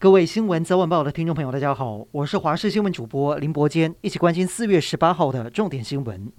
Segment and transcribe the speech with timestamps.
[0.00, 6.32] 各位新闻早晚报的听众朋友，大家好，我是华视新闻主播林伯坚，一起关心四月十八号的重点新闻。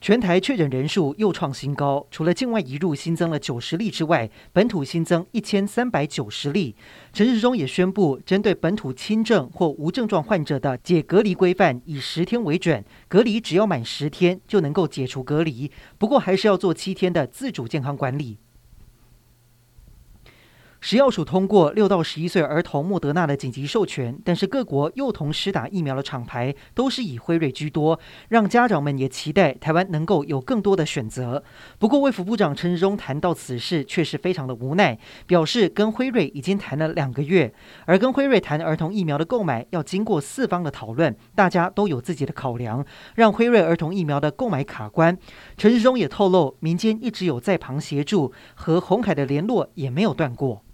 [0.00, 6.76] 全台确诊人数又创新高，除了境外移入新增了九十例之外，本土新增一千三百九十例。
[7.12, 18.38] 陈时中也宣布，针对本土轻症或无症状患者的解隔离规范，以十天为准，隔离只要满十天就能够解除隔离，不过还是要做七天的自主健康管理。
[20.84, 28.00] 食药署通过六到十一岁儿童莫德纳的紧急授权，但是各国幼童施打疫苗的厂牌都是以辉瑞居多，
[28.30, 31.44] 让家长们也期待台湾能够有更多的选择。
[31.78, 37.54] 不过卫福部长陈时中谈到此事，却是非常的无奈，表示跟辉瑞已经谈了两个月，
[37.86, 45.16] 而跟辉瑞谈儿童疫苗的购买要经过四方的讨论，大家都有自己的考量，让辉瑞儿童疫苗的购买卡关。
[45.56, 50.64] 陈时中也透露，民间一直有在旁协助，和鸿海的联络也没有断过。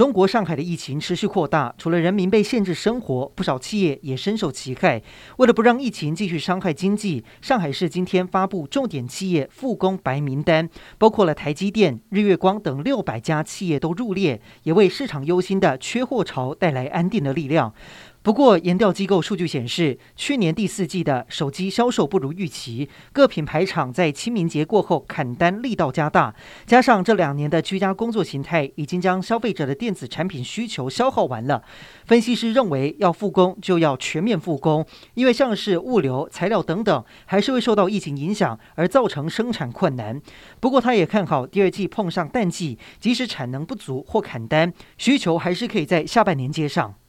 [0.00, 5.02] 中国上海的疫情持续扩大，除了人民被限制生活，不少企业也深受其害。
[5.36, 17.74] 为了不让疫情继续伤害经济，上海市今天发布重点企业复工白名单，包括了台积电、日月光等六百家企业都入列，也为市场忧心的缺货潮带来安定的力量。
[18.22, 26.34] 不过，研调机构数据显示，去年第四季的手机销售不如预期，各品牌厂在清明节过后砍单力道加大，
[26.66, 31.64] 加上这两年的居家工作形态已经将消费者的电子产品需求消耗完了。
[32.04, 40.20] 分析师认为，要复工就要全面复工，因为像是物流、材料等等，还是会受到疫情影响而造成生产困难。
[40.60, 46.99] 不过，他也看好第二季碰上淡季，即使产能不足或砍单，需求还是可以在下半年接上。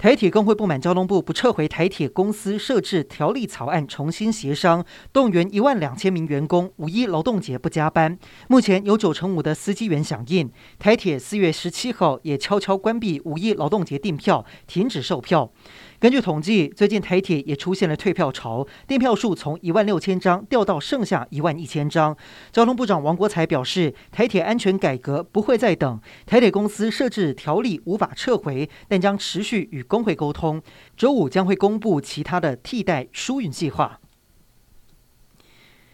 [0.00, 8.18] 台铁工会不满交通部不撤回台铁公司设置条例草案，重新协商，动员一万两千名员工五一劳动节不加班。
[8.48, 10.50] 目前有九成五的司机员响应。
[10.78, 15.52] 台铁四月十七号也悄悄关闭五一劳动节订票，停止售票。
[16.00, 22.16] 根据统计，最近台铁也出现了退票潮，订票数从一万六千张掉到剩下一万一千张。
[22.50, 30.62] 交通部长王国才表示，台铁安全改革不会再等，台铁公司设置条例无法撤回，但将持续与工会沟通。
[30.96, 34.00] 周五将会公布其他的替代疏运计划。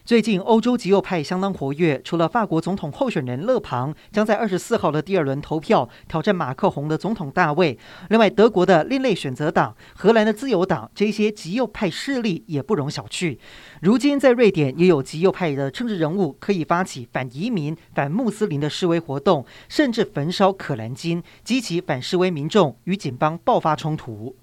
[0.07, 7.77] 最近欧洲极右派相当活跃，除了法国总统候选人勒庞将在二十四号的第二轮投票挑战马克宏的总统大位，
[8.09, 13.37] 另外德国的另类选择党、荷兰的自由党这些极右派势力也不容小觑。
[13.81, 24.37] 如今在瑞典也有极右派的政治人物可以发起反移民、反穆斯林的示威活动，甚至焚烧可兰经，激起反示威民众与警方爆发冲突。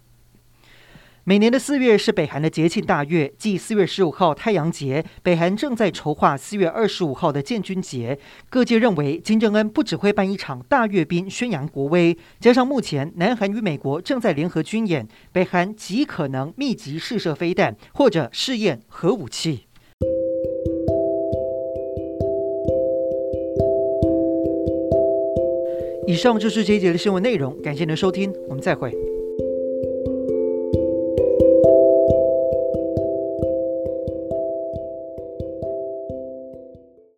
[1.26, 8.20] 每年的四月是北韩的节庆大月，即四月十五号太阳节，北韩正在筹划四月二十五号的建军节。
[8.50, 19.68] 各界认为，金正恩不只会办一场大阅兵宣扬国威，加上目前南韩与美国正在联合军演，北韩极可能密集试射飞弹或者试验核武器。
[26.06, 28.94] 以上就是这一节的新闻内容，感谢您的收听，我们再会。